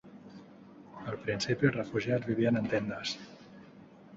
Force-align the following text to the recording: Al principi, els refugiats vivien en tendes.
Al 1.11 1.17
principi, 1.27 1.67
els 1.71 1.75
refugiats 1.77 2.31
vivien 2.33 2.59
en 2.63 2.73
tendes. 2.73 3.13